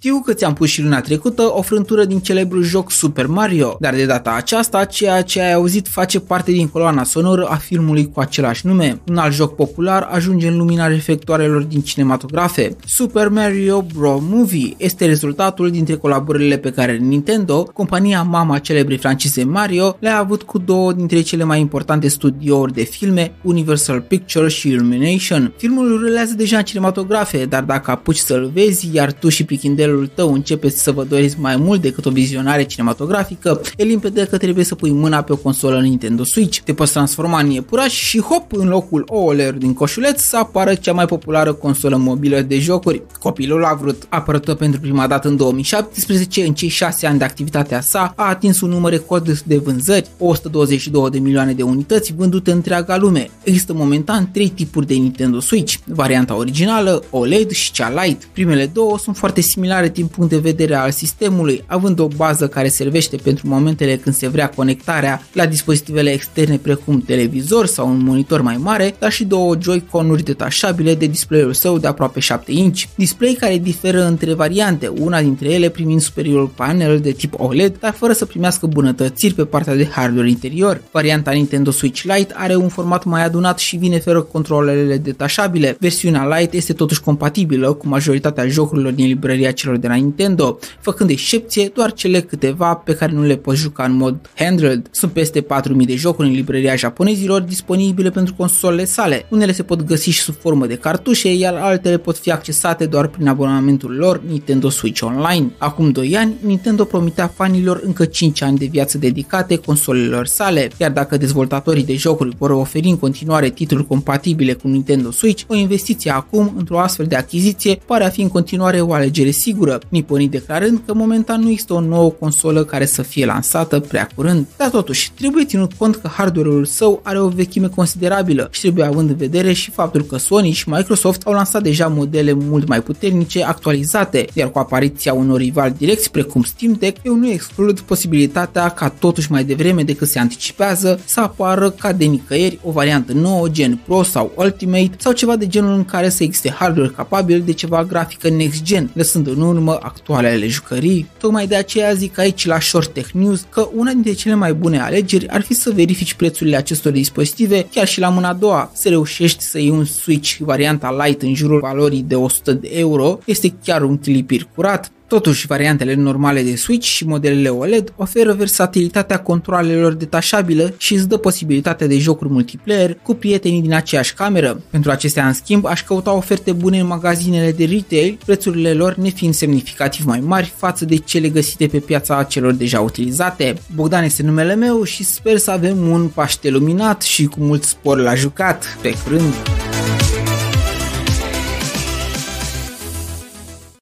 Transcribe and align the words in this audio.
Știu 0.00 0.22
că 0.24 0.32
ți-am 0.32 0.52
pus 0.52 0.68
și 0.68 0.82
luna 0.82 1.00
trecută 1.00 1.42
o 1.42 1.62
frântură 1.62 2.04
din 2.04 2.18
celebrul 2.18 2.62
joc 2.62 2.90
Super 2.90 3.26
Mario, 3.26 3.76
dar 3.80 3.94
de 3.94 4.04
data 4.04 4.34
aceasta 4.36 4.84
ceea 4.84 5.22
ce 5.22 5.40
ai 5.40 5.52
auzit 5.52 5.88
face 5.88 6.20
parte 6.20 6.52
din 6.52 6.68
coloana 6.68 7.04
sonoră 7.04 7.44
a 7.44 7.54
filmului 7.54 8.10
cu 8.12 8.20
același 8.20 8.66
nume. 8.66 9.00
Un 9.08 9.16
alt 9.16 9.34
joc 9.34 9.54
popular 9.54 10.08
ajunge 10.10 10.48
în 10.48 10.56
lumina 10.56 10.86
reflectoarelor 10.86 11.62
din 11.62 11.80
cinematografe. 11.80 12.76
Super 12.86 13.28
Mario 13.28 13.84
Bros. 13.96 14.20
Movie 14.30 14.74
este 14.76 15.06
rezultatul 15.06 15.70
dintre 15.70 15.94
colaborările 15.94 16.56
pe 16.58 16.70
care 16.70 16.96
Nintendo, 16.96 17.62
compania 17.62 18.22
mama 18.22 18.58
celebrei 18.58 18.98
francize 18.98 19.44
Mario, 19.44 19.96
le-a 20.00 20.18
avut 20.18 20.42
cu 20.42 20.58
două 20.58 20.92
dintre 20.92 21.20
cele 21.20 21.44
mai 21.44 21.60
importante 21.60 22.08
studiouri 22.08 22.72
de 22.72 22.82
filme, 22.82 23.32
Universal 23.42 24.00
Pictures 24.00 24.52
și 24.52 24.68
Illumination. 24.68 25.52
Filmul 25.56 25.98
rulează 25.98 26.34
deja 26.34 26.56
în 26.56 26.64
cinematografe, 26.64 27.44
dar 27.44 27.62
dacă 27.62 27.90
apuci 27.90 28.16
să-l 28.16 28.50
vezi, 28.54 28.88
iar 28.92 29.12
tu 29.12 29.28
și 29.28 29.44
prichindelul 29.88 30.10
tău 30.14 30.32
începeți 30.32 30.82
să 30.82 30.92
vă 30.92 31.04
doriți 31.04 31.40
mai 31.40 31.56
mult 31.56 31.80
decât 31.80 32.06
o 32.06 32.10
vizionare 32.10 32.62
cinematografică, 32.62 33.60
e 33.76 33.84
limpede 33.84 34.24
că 34.24 34.36
trebuie 34.36 34.64
să 34.64 34.74
pui 34.74 34.90
mâna 34.90 35.22
pe 35.22 35.32
o 35.32 35.36
consolă 35.36 35.80
Nintendo 35.80 36.24
Switch. 36.24 36.58
Te 36.58 36.74
poți 36.74 36.92
transforma 36.92 37.40
în 37.40 37.50
iepuraș 37.50 37.92
și 37.92 38.20
hop, 38.20 38.52
în 38.52 38.68
locul 38.68 39.04
ouălor 39.08 39.52
din 39.52 39.74
coșuleț 39.74 40.20
să 40.20 40.36
apară 40.36 40.74
cea 40.74 40.92
mai 40.92 41.06
populară 41.06 41.52
consolă 41.52 41.96
mobilă 41.96 42.40
de 42.40 42.58
jocuri. 42.58 43.02
Copilul 43.18 43.64
a 43.64 43.74
vrut 43.74 44.06
apărătă 44.08 44.54
pentru 44.54 44.80
prima 44.80 45.06
dată 45.06 45.28
în 45.28 45.36
2017, 45.36 46.44
în 46.44 46.54
cei 46.54 46.68
6 46.68 47.06
ani 47.06 47.18
de 47.18 47.24
activitatea 47.24 47.80
sa, 47.80 48.12
a 48.16 48.28
atins 48.28 48.60
un 48.60 48.68
număr 48.68 48.90
record 48.90 49.38
de 49.44 49.56
vânzări, 49.56 50.08
122 50.18 51.10
de 51.10 51.18
milioane 51.18 51.52
de 51.52 51.62
unități 51.62 52.14
vândute 52.16 52.50
în 52.50 52.56
întreaga 52.56 52.96
lume. 52.96 53.30
Există 53.42 53.72
momentan 53.72 54.30
trei 54.32 54.48
tipuri 54.48 54.86
de 54.86 54.94
Nintendo 54.94 55.40
Switch, 55.40 55.74
varianta 55.84 56.36
originală, 56.36 57.02
OLED 57.10 57.50
și 57.50 57.72
cea 57.72 58.02
Lite. 58.02 58.26
Primele 58.32 58.70
două 58.72 58.98
sunt 58.98 59.16
foarte 59.16 59.40
similare 59.40 59.77
din 59.86 60.06
punct 60.06 60.30
de 60.30 60.38
vedere 60.38 60.74
al 60.74 60.90
sistemului, 60.90 61.64
având 61.66 61.98
o 61.98 62.08
bază 62.16 62.48
care 62.48 62.68
servește 62.68 63.16
pentru 63.16 63.48
momentele 63.48 63.96
când 63.96 64.14
se 64.14 64.28
vrea 64.28 64.48
conectarea 64.48 65.22
la 65.32 65.46
dispozitivele 65.46 66.10
externe 66.10 66.56
precum 66.56 67.00
televizor 67.00 67.66
sau 67.66 67.88
un 67.88 68.02
monitor 68.04 68.40
mai 68.40 68.56
mare, 68.56 68.94
dar 68.98 69.12
și 69.12 69.24
două 69.24 69.54
Joy-Con-uri 69.60 70.22
detașabile 70.22 70.94
de 70.94 71.06
display-ul 71.06 71.52
său 71.52 71.78
de 71.78 71.86
aproape 71.86 72.20
7 72.20 72.52
inch. 72.52 72.82
Display 72.94 73.36
care 73.40 73.58
diferă 73.58 74.04
între 74.04 74.34
variante, 74.34 74.88
una 75.00 75.20
dintre 75.20 75.48
ele 75.48 75.68
primind 75.68 76.00
superiorul 76.00 76.46
panel 76.46 77.00
de 77.00 77.10
tip 77.10 77.34
OLED, 77.36 77.76
dar 77.80 77.92
fără 77.92 78.12
să 78.12 78.24
primească 78.24 78.66
bunătățiri 78.66 79.34
pe 79.34 79.44
partea 79.44 79.76
de 79.76 79.86
hardware 79.86 80.28
interior. 80.28 80.82
Varianta 80.90 81.30
Nintendo 81.30 81.70
Switch 81.70 82.02
Lite 82.02 82.34
are 82.36 82.54
un 82.54 82.68
format 82.68 83.04
mai 83.04 83.24
adunat 83.24 83.58
și 83.58 83.76
vine 83.76 83.98
fără 83.98 84.22
controlele 84.22 84.96
detașabile. 84.96 85.76
Versiunea 85.80 86.38
Lite 86.38 86.56
este 86.56 86.72
totuși 86.72 87.00
compatibilă 87.00 87.72
cu 87.72 87.88
majoritatea 87.88 88.46
jocurilor 88.46 88.92
din 88.92 89.06
librăria 89.06 89.52
celor 89.68 89.80
de 89.80 89.88
la 89.88 89.94
Nintendo, 89.94 90.58
făcând 90.80 91.10
excepție 91.10 91.70
doar 91.74 91.92
cele 91.92 92.20
câteva 92.20 92.74
pe 92.74 92.94
care 92.94 93.12
nu 93.12 93.22
le 93.22 93.36
poți 93.36 93.60
juca 93.60 93.84
în 93.84 93.96
mod 93.96 94.30
handheld. 94.34 94.88
Sunt 94.90 95.12
peste 95.12 95.40
4000 95.40 95.86
de 95.86 95.94
jocuri 95.94 96.28
în 96.28 96.34
librăria 96.34 96.76
japonezilor 96.76 97.40
disponibile 97.40 98.10
pentru 98.10 98.34
consolele 98.34 98.84
sale. 98.84 99.26
Unele 99.30 99.52
se 99.52 99.62
pot 99.62 99.82
găsi 99.82 100.10
și 100.10 100.20
sub 100.20 100.34
formă 100.34 100.66
de 100.66 100.74
cartușe, 100.74 101.34
iar 101.34 101.54
altele 101.54 101.98
pot 101.98 102.18
fi 102.18 102.30
accesate 102.30 102.86
doar 102.86 103.06
prin 103.06 103.28
abonamentul 103.28 103.94
lor 103.96 104.20
Nintendo 104.28 104.68
Switch 104.68 105.02
Online. 105.02 105.50
Acum 105.58 105.90
2 105.90 106.16
ani, 106.16 106.34
Nintendo 106.40 106.84
promitea 106.84 107.26
fanilor 107.26 107.80
încă 107.84 108.04
5 108.04 108.42
ani 108.42 108.58
de 108.58 108.66
viață 108.70 108.98
dedicate 108.98 109.56
consolelor 109.56 110.26
sale, 110.26 110.70
iar 110.76 110.90
dacă 110.90 111.16
dezvoltatorii 111.16 111.84
de 111.84 111.94
jocuri 111.94 112.36
vor 112.38 112.50
oferi 112.50 112.88
în 112.88 112.98
continuare 112.98 113.48
titluri 113.50 113.86
compatibile 113.86 114.52
cu 114.52 114.68
Nintendo 114.68 115.10
Switch, 115.10 115.42
o 115.46 115.54
investiție 115.54 116.10
acum 116.10 116.52
într-o 116.56 116.80
astfel 116.80 117.06
de 117.06 117.16
achiziție 117.16 117.78
pare 117.86 118.04
a 118.04 118.08
fi 118.08 118.20
în 118.20 118.28
continuare 118.28 118.80
o 118.80 118.92
alegere 118.92 119.30
sigură, 119.30 119.57
niponii 119.88 120.28
declarând 120.28 120.80
că 120.86 120.94
momentan 120.94 121.40
nu 121.40 121.50
există 121.50 121.72
o 121.72 121.80
nouă 121.80 122.10
consolă 122.10 122.64
care 122.64 122.86
să 122.86 123.02
fie 123.02 123.26
lansată 123.26 123.80
prea 123.80 124.08
curând. 124.14 124.46
Dar 124.56 124.70
totuși, 124.70 125.12
trebuie 125.12 125.44
ținut 125.44 125.72
cont 125.72 125.96
că 125.96 126.08
hardware-ul 126.08 126.64
său 126.64 127.00
are 127.02 127.20
o 127.20 127.28
vechime 127.28 127.68
considerabilă 127.68 128.48
și 128.50 128.60
trebuie 128.60 128.84
având 128.84 129.08
în 129.08 129.16
vedere 129.16 129.52
și 129.52 129.70
faptul 129.70 130.02
că 130.02 130.16
Sony 130.16 130.50
și 130.50 130.68
Microsoft 130.68 131.22
au 131.22 131.32
lansat 131.32 131.62
deja 131.62 131.88
modele 131.88 132.32
mult 132.32 132.68
mai 132.68 132.80
puternice, 132.80 133.44
actualizate, 133.44 134.26
iar 134.32 134.50
cu 134.50 134.58
apariția 134.58 135.12
unor 135.12 135.38
rivali 135.38 135.74
direcți 135.78 136.10
precum 136.10 136.42
Steam 136.42 136.72
Deck, 136.72 136.96
eu 137.02 137.14
nu 137.14 137.30
exclud 137.30 137.80
posibilitatea 137.80 138.68
ca 138.68 138.88
totuși 138.88 139.30
mai 139.30 139.44
devreme 139.44 139.82
decât 139.82 140.08
se 140.08 140.18
anticipează 140.18 141.00
să 141.04 141.20
apară 141.20 141.70
ca 141.70 141.92
de 141.92 142.04
nicăieri 142.04 142.58
o 142.62 142.70
variantă 142.70 143.12
nouă 143.12 143.48
gen 143.48 143.80
Pro 143.84 144.02
sau 144.02 144.32
Ultimate 144.34 144.90
sau 144.96 145.12
ceva 145.12 145.36
de 145.36 145.46
genul 145.46 145.74
în 145.74 145.84
care 145.84 146.08
să 146.08 146.22
existe 146.22 146.50
hardware 146.50 146.92
capabil 146.96 147.42
de 147.44 147.52
ceva 147.52 147.84
grafică 147.84 148.28
next 148.28 148.62
gen, 148.62 148.90
lăsând 148.92 149.26
în 149.26 149.40
urmă 149.48 149.78
actualele 149.82 150.46
jucării. 150.46 151.08
Tocmai 151.18 151.46
de 151.46 151.54
aceea 151.54 151.92
zic 151.92 152.18
aici 152.18 152.46
la 152.46 152.60
Short 152.60 152.92
Tech 152.92 153.10
News 153.10 153.46
că 153.50 153.68
una 153.74 153.90
dintre 153.90 154.12
cele 154.12 154.34
mai 154.34 154.54
bune 154.54 154.80
alegeri 154.80 155.28
ar 155.28 155.40
fi 155.40 155.54
să 155.54 155.70
verifici 155.70 156.14
prețurile 156.14 156.56
acestor 156.56 156.92
dispozitive 156.92 157.66
chiar 157.70 157.86
și 157.86 158.00
la 158.00 158.08
mâna 158.08 158.28
a 158.28 158.34
doua. 158.34 158.70
Să 158.74 158.88
reușești 158.88 159.42
să 159.42 159.58
iei 159.58 159.70
un 159.70 159.84
Switch 159.84 160.36
varianta 160.38 161.04
Lite 161.04 161.26
în 161.26 161.34
jurul 161.34 161.60
valorii 161.60 162.02
de 162.02 162.14
100 162.14 162.52
de 162.52 162.70
euro 162.72 163.18
este 163.24 163.54
chiar 163.64 163.82
un 163.82 163.96
clipir 163.96 164.48
curat. 164.54 164.92
Totuși, 165.08 165.46
variantele 165.46 165.94
normale 165.94 166.42
de 166.42 166.56
Switch 166.56 166.86
și 166.86 167.06
modelele 167.06 167.48
OLED 167.48 167.92
oferă 167.96 168.32
versatilitatea 168.32 169.18
controlelor 169.18 169.92
detașabilă 169.92 170.74
și 170.76 170.94
îți 170.94 171.08
dă 171.08 171.16
posibilitatea 171.16 171.86
de 171.86 171.98
jocuri 171.98 172.30
multiplayer 172.30 172.98
cu 173.02 173.14
prietenii 173.14 173.60
din 173.60 173.74
aceeași 173.74 174.14
cameră. 174.14 174.62
Pentru 174.70 174.90
acestea, 174.90 175.26
în 175.26 175.32
schimb, 175.32 175.66
aș 175.66 175.82
căuta 175.82 176.12
oferte 176.12 176.52
bune 176.52 176.78
în 176.78 176.86
magazinele 176.86 177.52
de 177.52 177.64
retail, 177.64 178.18
prețurile 178.24 178.72
lor 178.72 178.94
nefiind 178.94 179.34
semnificativ 179.34 180.04
mai 180.04 180.20
mari 180.20 180.52
față 180.56 180.84
de 180.84 180.96
cele 180.96 181.28
găsite 181.28 181.66
pe 181.66 181.78
piața 181.78 182.22
celor 182.22 182.52
deja 182.52 182.80
utilizate. 182.80 183.54
Bogdan 183.74 184.04
este 184.04 184.22
numele 184.22 184.54
meu 184.54 184.82
și 184.82 185.04
sper 185.04 185.36
să 185.36 185.50
avem 185.50 185.88
un 185.88 186.08
Paște 186.08 186.50
luminat 186.50 187.02
și 187.02 187.24
cu 187.24 187.40
mult 187.40 187.62
spor 187.62 187.98
la 187.98 188.14
jucat. 188.14 188.78
Pe 188.82 188.94
curând! 189.04 189.57